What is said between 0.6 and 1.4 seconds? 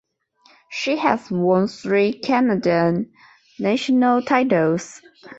She has